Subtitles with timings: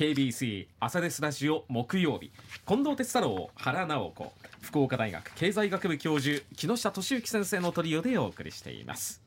[0.00, 2.30] KBC 朝ですラジオ木曜日
[2.66, 9.20] 近藤哲太郎原直子福岡大学経済学部教授木下俊之先生のトリオでお送りしています。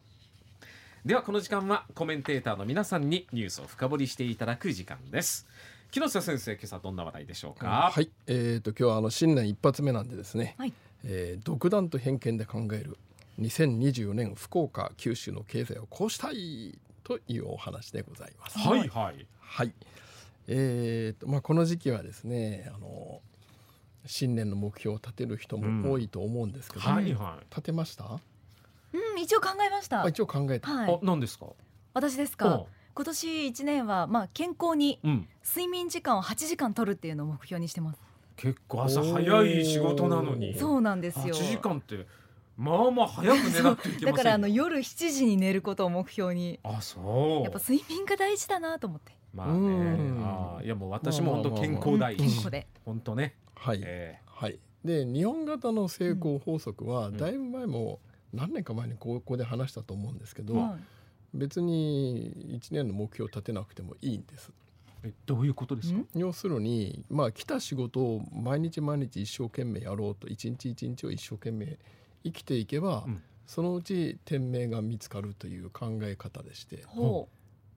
[1.06, 5.46] ではこの時間はコメンテーターの皆さんにニュースを深掘りしていただく時間です。
[5.92, 7.92] 木下先生今朝どんな話題でしょうか？
[7.94, 8.10] はい。
[8.26, 10.74] えー、と今日はあの新年一発目なんでですね、はい。
[11.06, 12.98] えー独断と偏見で考える
[13.40, 18.58] 2024年福岡九州の経済をこうしたいというお話でございます。
[18.58, 19.28] はいはい。
[19.40, 19.72] はい。
[20.48, 23.22] えーとまあこの時期はですね、あの
[24.06, 28.20] 新年の目標を立てる人も多いと思うんですけど、はいはい立てました？
[28.94, 30.08] うん、一応考えましたあ。
[30.10, 30.70] 一応考えた。
[30.70, 31.48] はいあ、何ですか？
[31.94, 32.66] 私ですか？
[32.96, 38.00] 今年一年はまあ健康にうん睡眠時間を8時間取るっていうのを目標にしてます。
[38.36, 41.34] 結構朝早い仕事なのにそうなんです8よ。
[41.36, 42.06] 時間って
[42.58, 46.60] まあまあ早く寝なくていけませんよだからあの夜7時に寝ることを目標に。
[46.64, 49.14] あそうやっぱ睡眠が大事だなと思って。
[49.34, 49.54] まあね。
[49.54, 50.20] うん。
[50.24, 52.66] あーいやもう私も本当健康第一。
[52.86, 53.36] 本当ね。
[53.56, 53.82] はい。
[53.84, 54.60] えはい。
[54.86, 57.18] で日本型の成功法則はん。
[57.18, 58.00] だいぶ前も
[58.34, 61.38] 何年か前にここで話したと思うんですけど、はい。
[61.38, 64.52] 別に1年の目標を立てなくてもいいんです。
[65.04, 66.00] ーえどういうことですか？
[66.00, 66.08] ん。
[66.16, 71.78] 要するにまあ来た仕事を毎日毎日一生懸命やろうと一日一日を一生懸命
[72.24, 73.22] 生きていけば、うん。
[73.46, 76.84] そのうち天命が見つかるという考え方でして。
[76.88, 77.28] ほ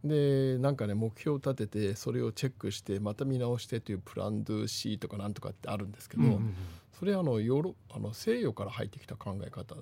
[0.06, 6.54] でなんかね目標を立ててそれをチェックしてまた見直してというプランドゥ C とかなんとかってあるんですけど、うんうんうん。
[6.98, 9.76] それはあのヨーロあの西洋から入ってきた考え方。
[9.76, 9.78] へ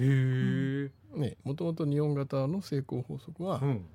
[0.00, 3.86] えねもともと日本型の成功法則は、うん。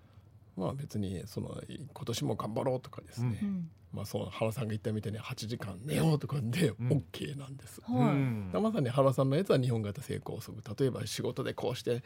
[0.56, 3.46] まあ別にその今年も頑張ろうとかですね、う。
[3.46, 3.72] うん。
[3.94, 6.88] まあその原さんが言ったみたいに8時間寝ようとかでうん。
[7.12, 7.82] OK なんです。
[7.88, 8.16] うはい。
[8.16, 8.52] ん。
[8.52, 10.62] まさに原さんのやつは日本型成功法則。
[10.78, 12.04] 例えば仕事でこうして、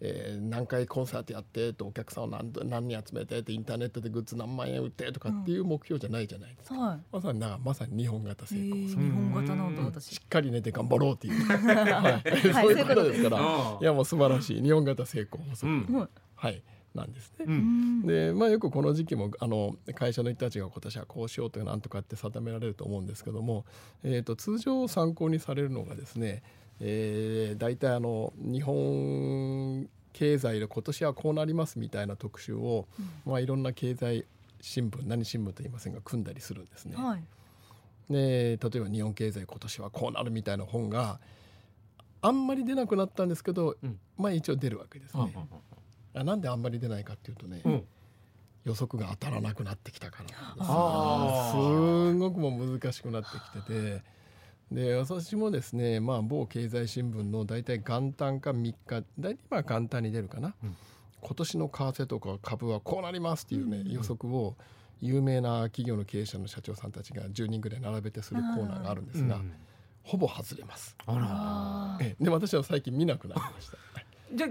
[0.00, 8.48] えー何回コンサートやってとお客さんを何何人集めてってインターネットでグッズ何万円売ってとかっていう目標じゃないじゃないですか、はまさになまさに日本型い。
[8.50, 9.86] えー、成功法則、日本型なんだうん。
[9.86, 10.04] 私。
[10.06, 10.20] し。
[10.24, 12.52] っかり寝て頑張ろうっていう、 はい。
[12.52, 14.62] そういうことですから、いやもう素晴らしい。
[14.62, 15.94] 日本型成功法則、うん。
[15.94, 16.08] はい。
[16.34, 16.62] はい
[16.94, 17.44] なんですね。
[17.46, 18.06] ううんん。
[18.06, 23.64] でまあ、よくこの時期もあの会社の人たちが今年はこうしようとかなんとかって定められると思うんですけども、
[24.02, 26.42] えー、と通常参考にされるのがですね、
[26.80, 32.86] えー、大体あの日本経済で今年はこうなりますみたいな特集を、
[33.24, 34.26] まあ、いろんな経済
[34.60, 36.96] 新聞何新聞と言いませんが組んだりするんですね。
[36.96, 37.22] はい。
[38.10, 41.20] で例えば日本経済今年はこうなるみたいな本が
[42.22, 45.34] あんまり出なくなったんですけど、うんまあ一応出るわけですあね。
[46.14, 47.84] あなんであんまり出ないかっていうとね、うん。
[48.64, 50.34] 予測が当たらなくなってきたからす。
[50.60, 53.28] あすごくもう難しくなって
[53.60, 54.02] きてて。
[54.70, 58.76] で私もですね、まあ、某経済新聞の大体元旦か3日
[59.18, 60.76] 大体まあ元旦に出るかな、うん。
[61.20, 63.90] 今年の為替とか株はこうなりますっていうね、うん。
[63.90, 64.56] 予測を
[65.00, 69.52] 有名な企業の経営者の社長さんたちが10人ぐらい並べてするコーナーがあるんですが、うん。
[70.04, 70.96] ほぼ外れます。
[71.06, 71.18] あら。
[71.22, 72.16] あーえ。
[72.20, 73.78] で私は最近見なくなりました。
[74.34, 74.50] じゃあ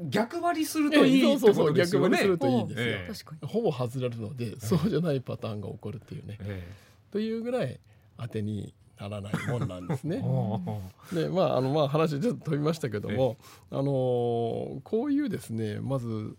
[0.00, 3.48] 逆張りするといいってそうそうそうことですよね逆張りするといいんですよ。
[3.48, 6.38] ほぼ外れるので、そうじゃないパターンが起こるっていうね。
[6.40, 6.72] え
[7.10, 7.80] というぐらい
[8.18, 10.22] 当てにならないもんなんですえね。
[10.22, 13.36] あでまああのまあ話ちょっと飛びましたけども、
[13.70, 16.36] あのーこういうですねまず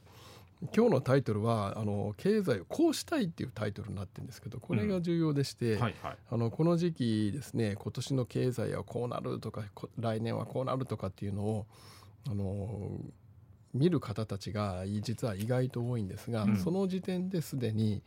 [0.75, 6.17] 今日のタイトルはあの経済をこうしたいっていうタイトルになってるんですけどこれが重要でして、はいはい。
[6.29, 11.65] あのこの時期ですね今年の経済はこうなるとかこ来年はこうなるとかっていうのを
[12.29, 12.91] あの
[13.73, 18.01] 見る方たちが実は意外と多いんですが、うんその時点ですでに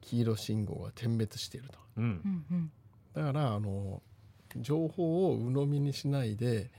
[0.00, 1.78] 黄色信号が点滅していると。
[1.96, 2.70] うん。
[3.14, 4.02] だからあの
[4.56, 6.70] 情報を鵜呑みにしないで、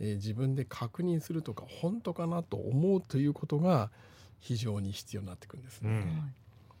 [0.00, 3.90] えー自分で確認するとか本当かなと思うということが
[4.40, 5.90] 非常に必要になってくるんですね。
[5.90, 6.34] うん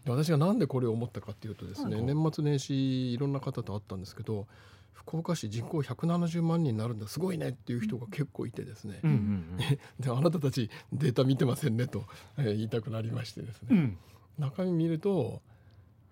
[0.04, 4.48] で私がなんでこれを思ったかっていうとですね、はい年末年始いろんな方と会ったんですけど
[4.92, 7.08] 福岡市人口170万人になるんだ。
[7.08, 9.56] すごいねっていう人が結構いてですね、うんうん
[9.98, 12.06] であなたたちデータ見てませんねと、
[12.38, 13.98] えー言いたくなりましてですね、うん。
[14.38, 15.42] 中身見ると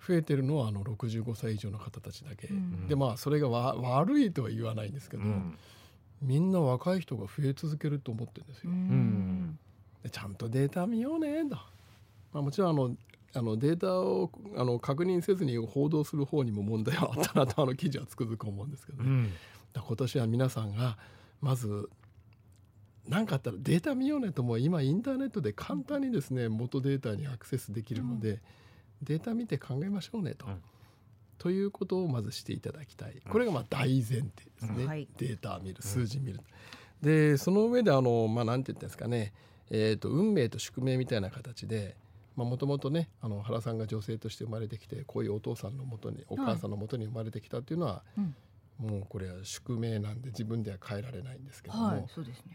[0.06, 2.88] 増えてるのはあの65歳以上の方たちだけ、うん。
[2.88, 5.56] でまあそれがわ悪いとは言わないんですけど、うん。
[6.22, 8.74] みんな若い人が増え続けると思ってるんですうよ。
[8.76, 9.58] ん。
[10.02, 11.56] でちゃんとデータ見ようねと、
[12.32, 12.96] まあ、もちろんあの
[13.32, 19.08] あのデータをあの確認せずに報道する方にも問題はあったなとあの記事はつくづく思うんですけど、ね。
[19.08, 19.32] うん。
[19.74, 20.98] 今年は皆さんが
[21.40, 21.88] まず
[23.06, 28.40] 何かあったらデータ見ようねともう今インターネットで簡単にですね元データにアクセスできるので、
[29.02, 30.46] データ見て考えましょうねと。
[30.46, 30.62] うん。
[31.38, 33.22] ということをまずしていただきたい。
[33.28, 34.86] これがまあ大前提ですね、うん。
[34.88, 35.08] はい。
[35.18, 36.40] データ見る数字見る、
[37.00, 39.32] でその上であのまあなんて言ったんですかね、
[39.70, 41.96] えー、と運命と宿命みたいな形で
[42.36, 48.34] もともとねあの原さんが女性として生まれてきてこういうお父さんのもとにお母さんのもとに生まれてきたっていうのは、うん。
[48.78, 52.08] もうこれは宿命なんで自分では変えられないんですけども、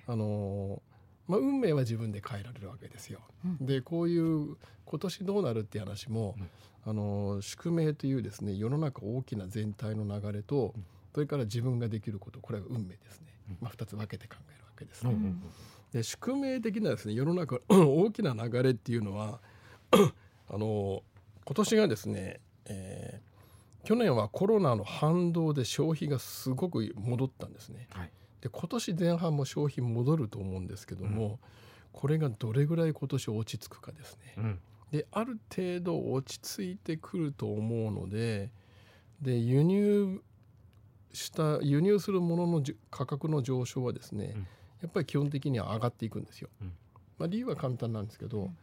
[0.08, 0.82] あの
[1.28, 3.20] まあ、運命は自分で変えられるわけですよ。
[3.44, 3.66] うん。
[3.66, 6.36] でこういう今年どうなるっていう話も、
[6.84, 10.86] あの宿命というですね世の中大きな全体の流れと、うん。
[11.14, 13.58] それから自分ができることこれは運命ですね、うん。
[13.62, 15.06] まあ、2つ分けて考えるわけです。
[15.06, 15.42] うんうん
[15.92, 19.40] で宿命的なですね世の中の 大きな流れっていうのは
[20.50, 21.04] あの
[21.46, 23.36] 今年がですね、えー
[23.86, 27.88] 去年はコロナの反動で消費がすごく戻ったんですね。
[27.92, 28.12] はい
[28.42, 31.40] で今年前半も消費戻ると思うんですけども、
[31.94, 34.34] これがどれぐらい今年落ち着くかですね。
[34.38, 34.60] うん
[34.92, 38.52] である程度落ち着いてくると思うので
[39.22, 40.22] で輸入
[41.12, 44.48] した輸入するものの価格の上昇はですね、うん
[44.82, 46.50] やっぱり基本的には上がっていくんですよ。
[46.62, 46.74] うん
[47.18, 48.58] まあ、理由は簡単なんですけど、うん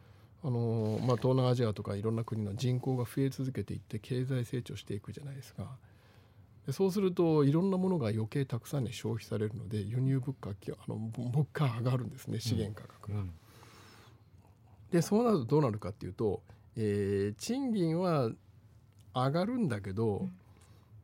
[0.45, 5.77] あのまあ、東南アジアとかいろんな国の人口が増え続けていって経済成長していくじゃないですか。
[6.65, 10.53] でそうするといろんなものが余計たくさんに消費されるので輸入物価あ
[10.87, 13.19] の物価上がるんですね資源価格が。
[13.19, 13.31] うん。
[14.91, 16.41] でそうなるとどうなるかっていうと、
[16.75, 18.29] えー賃金は
[19.15, 20.31] 上がるんだけど、うん。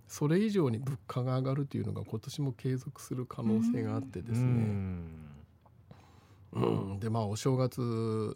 [0.08, 5.10] それ以上に物価が上がるというのが今年も継続する可能性があってですうね、ん。
[6.54, 6.60] う
[6.96, 7.00] ん。
[7.00, 8.36] でまあお正月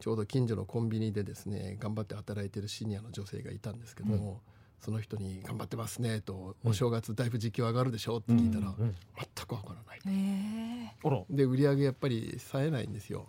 [0.00, 4.40] ちょうど近所のコンビニでですね頑張って働いてるシニアの女性がいたんですけども、
[4.80, 8.94] その人に「頑張ってますね」と「うんお正月だいぶ時給上がるでしょ」って聞いたら、うん。
[9.16, 10.00] 全く上がらない。
[10.06, 11.24] えあら。
[11.30, 13.28] で売り上げやっぱり冴えないんですよ。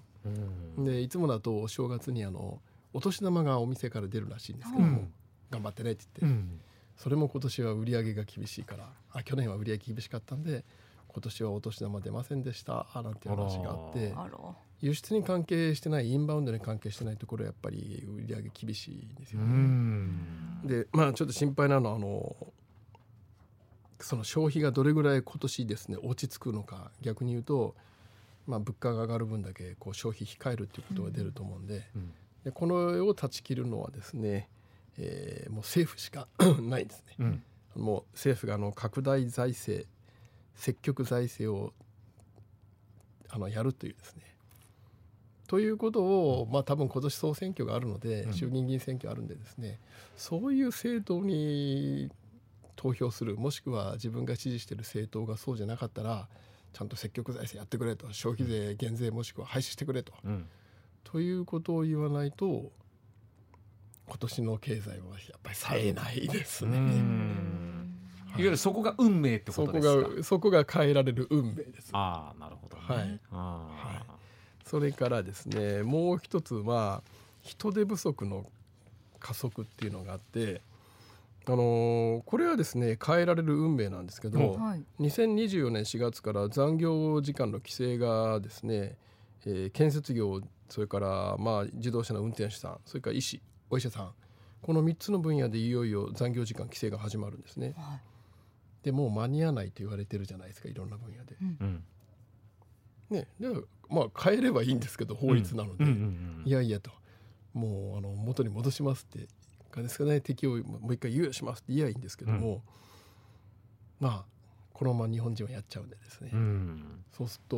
[0.77, 0.85] うん。
[0.85, 2.61] でいつもだとお正月にあの
[2.93, 5.13] お年玉がお店から出るらしいんですけども、うん。
[5.49, 6.61] 頑張ってねって言って、うん
[6.97, 10.65] それも今年は売り上げが厳しいからあ去年は売り上げ厳しかったんで
[11.07, 14.37] 今年はお年玉出ませんでしたなんて話があってー、あら
[14.81, 19.53] 輸出に関係してないインバウンドに関係してないところはやっぱり売り上げ厳しいんですうよね。
[19.53, 22.35] んでまあちょっと心配なのはあの
[23.99, 27.75] その消費がどれぐらい今年ですね落ち着くのか逆に言うと、
[28.45, 32.11] まあ、物価が上がる分だけこう消費控えるっていうことが出ると思うんで,、うん
[32.43, 34.47] でこの絵を断ち切るのはですね、
[34.99, 36.27] えーもう政府しか
[36.61, 37.15] ないですね。
[37.19, 37.43] うん
[37.75, 39.87] もう政府があの拡大財政
[40.55, 41.73] 積極財政を
[43.29, 44.23] あのやるというですね。
[45.47, 48.33] ということを、まあ、多分今年総選挙があるので、うん。
[48.33, 49.79] 衆議院議員選挙あるんでですね
[50.15, 52.11] そういう政党に
[52.75, 56.27] 投票するもしくは自分が支持している政党がそうじゃなかったら
[56.73, 60.45] ちゃんと積極財政やってくれと消費税減税もしくは廃止してくれと、うん。
[61.03, 62.71] ということを言わないと
[64.05, 64.99] 今年の経済はや
[65.37, 66.77] っぱり冴えないですね。
[66.77, 67.93] うん。
[68.29, 70.15] いわゆるそこが運命ってこそことですか？
[70.17, 71.89] がそこが変えられる運命です。
[71.93, 72.83] ああなるほどね。
[72.83, 73.19] はい。
[73.31, 74.16] あ
[74.69, 77.01] それからですねもう一つは
[77.41, 78.45] 人手不足の
[79.19, 80.61] 加速っていうのがあって、
[81.47, 84.83] あのーこれはですね変えられる運命なんですけど、はい。
[84.99, 88.95] 2024年4月から残業時間の規制がですね、
[89.45, 94.11] えー建設業それからまあ自動車の運転手さんそれから医師お医者さん
[94.61, 97.73] この3つの分野でいよいよ残業時間規制が始まるんですね。
[97.77, 98.01] はい。
[98.83, 101.35] でもう間に合わないと言われてるじゃないですかいろんな分野で。
[101.41, 101.83] あうん。
[103.09, 103.47] ね、で
[103.89, 106.91] まあ変えればいいんですけど法律なので、うんうんうんいやいやと。
[107.53, 109.27] もうあの元に戻しますって
[109.77, 112.61] かですかね適用もう一回猶予しますって言えばいいんですけども、
[113.99, 114.25] まあ
[114.73, 117.03] このまま日本人はやっちゃうんでですね、うん。
[117.17, 117.57] そうすると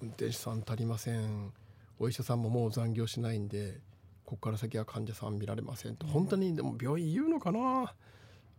[0.00, 1.52] 運転手さん足りません
[1.98, 3.80] お医者さんももう残業しないんで
[4.24, 6.06] ここから先は患者さん見られませんと。
[6.06, 7.92] 本当にでも病院言うのかな、ま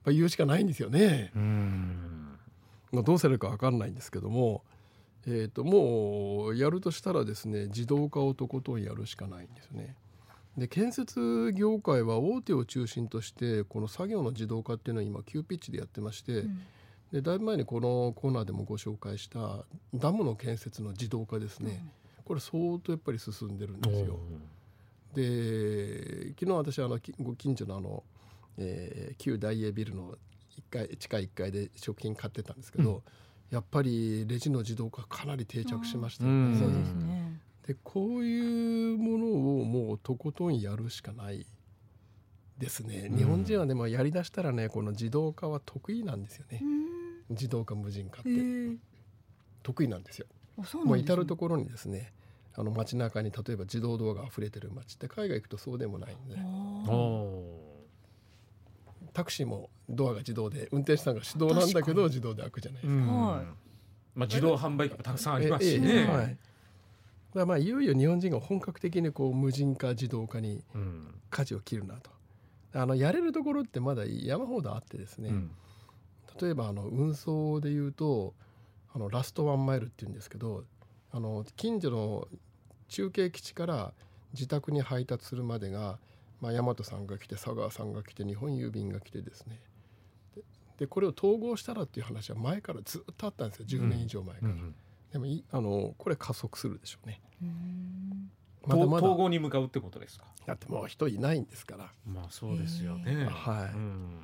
[0.06, 1.32] あ、言うしかないんですよね。
[1.36, 2.38] うん。
[2.92, 4.63] まあ、どうされるか分かんないんですけども、
[5.27, 9.96] えー、ともうやるとしたらですね自動化をとことんやるしかないんですよね。
[10.58, 16.62] で建設業界は大手を中心としてこの作業の自動化っていうのは今急ピッチでやってまして、うん。
[17.12, 21.86] でだいぶ前にこのコーナーでもご紹介したダムの建設の自動化ですね、
[22.24, 24.20] これ相当やっぱり進んでるんですよ。
[25.13, 28.03] で昨日私あのきご近所のあの、
[28.58, 30.15] えー旧大英ビルの
[30.58, 33.01] 1階地下1階で食品買ってたんですけど、
[33.52, 36.52] やっぱりレジの自動化かなり定着しましたよね。
[36.80, 39.25] ですねでこういうもの
[39.62, 41.46] をもうとことんやるしかない
[42.58, 43.08] ですね。
[43.12, 46.66] うん日本人はでもやりだしたらねこの自動化は得意なんですよねう。
[46.66, 46.86] ん
[47.30, 48.30] 自動化無人化って
[49.64, 50.28] 得意なんですよ。
[50.60, 52.14] あそうもう至る所にですね
[52.58, 56.36] あの街中に例えば自動ドアが溢れてる街って海外行くとそうでもないんで
[59.15, 63.01] タクシーもドアが自動で運転手さんが手動なんだけど自動で開くじゃないですか。
[63.01, 63.27] ーうん。
[63.27, 63.45] はい。
[64.13, 66.38] まあ自動販売機もたくさんありますしええねはい、
[67.34, 71.15] らまあいよいよ日本人が本格的にこう無人化自動化にうん。
[71.29, 72.12] 舵を切るなと。
[72.74, 75.51] あのやれるところってまだ山ほどあってですね、うん。
[76.41, 78.34] 例えばあの運送でいうと
[78.93, 80.65] あのラストワンマイルっていうんですけど
[81.12, 82.27] あの近所の
[82.89, 83.93] 中継基地から
[84.34, 85.98] 自宅に配達するまでが、
[86.46, 89.60] まあ、大和さんが来て佐川さんが来て日本郵便が来てですね。
[90.36, 90.44] で
[90.80, 93.66] でこれを統合したらっていう話は前からずっとあったんですよ。
[93.66, 94.75] 10年以上前から、うん
[95.12, 97.22] でもいあのこれ加速するでしょうね。
[97.42, 98.32] うん
[98.68, 99.08] まだまだ。
[99.08, 100.25] 統合に向かうってことですか？
[100.46, 101.92] だってもう人いないんですから。
[102.06, 103.25] まあそうですよね。
[103.25, 103.74] はい。
[103.74, 104.20] うん。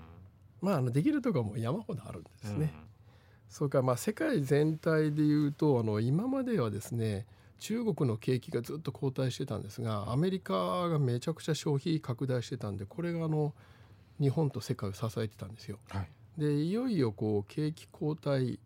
[0.60, 2.88] まああのできるとこもう山ほどあるんですね、うん。
[3.48, 7.26] それからまあ世界全体でいうとあの今まではですね
[7.62, 13.54] 中国の景気がずっと後退してたんですがアメリカがめちゃくちゃ消費拡大してたんでこれがあの
[14.20, 15.78] 日本と世界を支えてたんですよ。
[15.90, 18.58] はいでいよいよこう景気後退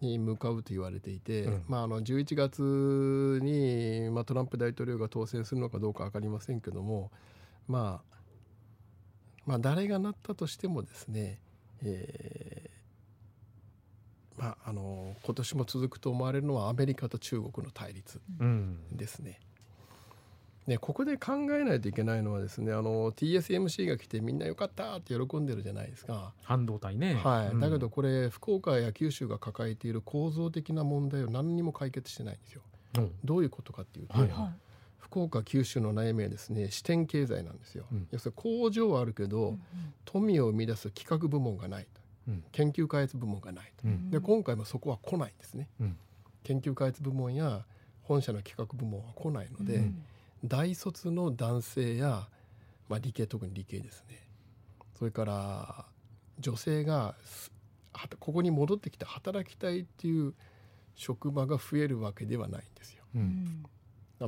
[0.00, 7.10] に向かうと言われていて、うんまあ、あの11月に、まあ、トランプ大統領が当選するのかどうか分かりませんけども、
[7.68, 8.16] まあ、
[9.44, 11.38] まあ誰がなったとしてもですね、
[11.82, 12.49] えー
[14.40, 18.78] まあ、あの今年も続くと思われるのはアメリカと中国の対立うん。
[18.90, 19.38] ですね。
[20.66, 26.32] ね、ここで考えないといけないのはですねあの TSMC が来てみんなよかったって喜んでるじゃないですか。
[26.42, 27.14] 半導体ね。
[27.14, 27.60] はい、うん。
[27.60, 32.62] だけどこれ福岡や九州が抱えている構造的な問題を何にも解決してないんですよ。
[32.98, 33.00] う。
[33.00, 34.52] んどういうことかっていうと、はいは
[34.98, 37.84] 福岡九州の悩みはですね視点経済なんですよ。
[37.92, 38.08] うん。
[38.10, 39.60] 要するに工場はあるけど、いうん。
[40.06, 41.88] 富を生み出す企画部門がないと。
[41.94, 41.99] うん
[42.52, 43.88] 研究開発部門がないと。
[43.88, 44.10] うん。
[44.10, 45.68] で今回もそこは来ないんですね。
[45.80, 45.96] うん。
[46.42, 47.64] 研究開発部門や
[48.02, 50.02] 本社の企画部門は来ないので、うん。
[50.44, 52.28] 大卒の男性や、
[52.88, 54.26] まあ、理系特に理系ですね。
[54.98, 55.86] それから
[56.38, 57.14] 女性が
[58.18, 60.34] ここに戻ってきて働きたいっていう
[60.94, 63.04] 職場が増えるわけではないんですよ。
[63.14, 63.64] ううん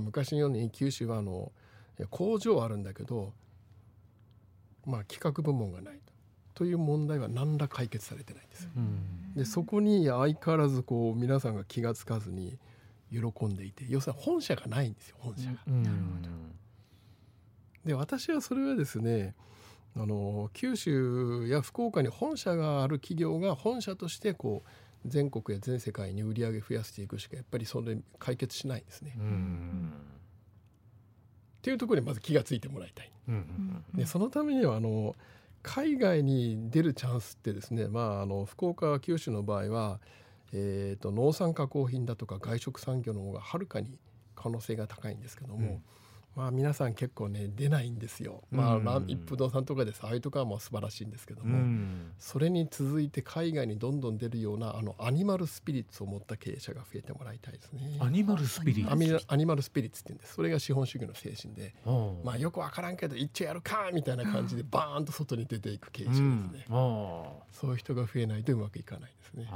[0.01, 1.53] 昔のように九州はあの
[2.11, 3.35] 工場はあるんだけど、
[4.87, 6.12] まあ、企画部門がないと
[6.54, 8.71] という問題は何ら解決されてないんですよ。
[8.76, 12.59] うんでそこに相変わらずこう皆さんが気が付かずに
[13.11, 15.59] 喜んでいて要するに本社がないんですよ本社が。
[15.66, 16.28] うんなるほど
[17.87, 19.35] で私はそれはですね
[19.97, 24.68] あの九州や福岡に本社がある企業が本社としてこう
[25.09, 29.14] 全国や全世界に売り上げ増やしていくしかやっぱりそれ解決しないんですね。
[29.18, 29.92] うっん
[31.61, 33.11] ていうところにまず気がついてもらいたい。
[33.94, 35.14] でそのためにはあの
[35.62, 40.00] 海外に出るチャンスってですね、まあ、あの福岡九州の場合は、
[40.52, 43.99] えー、と農産加工品だとか外食産業の方がはるかに
[44.35, 45.81] 可能性が高いんですけども、
[46.35, 48.43] まあ、皆さん結構ね出ないんですよ。
[48.51, 52.12] まあ、うんラン一不動産とかですああいうとこはもう素晴らしいんですけどうも、ん。
[52.19, 57.99] それに続いて海外にどんどん出るようなあのアニマルスピリッツを持った経営者が増えてもらいたいですね。
[58.01, 59.25] アニマルスピリッツ？
[59.29, 60.35] アニマルスピリッツって言うんです。
[60.35, 66.53] それが資本主義の精神で、うんまあ、よくわからんけど一丁やるかみたいな感じでバーンと外に出ていく経営者ですうん。
[66.53, 69.49] ね、あそういう人が増えないとうまくいかないですね。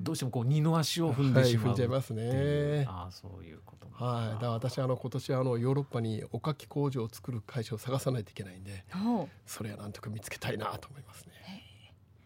[0.00, 2.84] どうしてもこう二の足を踏んはいでしまう踏んじゃいますね。
[2.88, 3.88] ああそういうこと。
[4.02, 11.32] はい、だから私はあの今年あのヨーロッパにおかき工場を作る会社を探さないといけないんでほそれはなんとか見つけたいなと思いますね。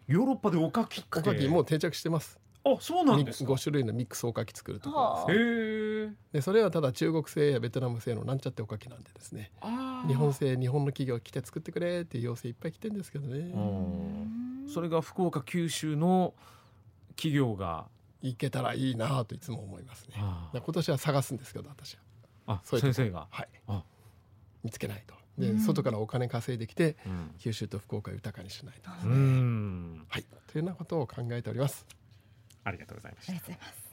[0.07, 1.19] ヨーロッパでおかきって。
[1.19, 2.39] おかきもう定着してます。
[2.63, 3.53] あそうなんですか。
[3.53, 5.39] 5種類のミックスおかき作るところはあです。
[5.39, 9.51] へえでそれはただ中国製やベトナム製のなんちゃっておかきなんでですね。
[9.61, 13.37] ああ日本製日本の企業来て作ってくれっていう要請いっぱい来てるんですけどね。
[13.37, 14.34] うん
[14.67, 16.33] それが福岡九州の
[17.15, 17.87] 企業が
[18.21, 20.15] いけたらいいなといつも思いますね。
[20.17, 22.01] 今年は探すんですけど私は。
[22.47, 22.93] あそういうとこ。
[22.93, 23.27] 先生が？
[23.29, 23.49] はい。
[23.67, 23.83] あ。
[24.63, 25.13] 見つけないと。
[25.37, 25.59] で、うん。
[25.59, 27.35] 外からお金稼いできてうん。
[27.39, 30.05] 九州と福岡を豊かにしないと、うん。
[30.09, 30.25] はい。
[30.47, 31.85] というようなことを考えております。
[32.63, 33.84] ありがとうございました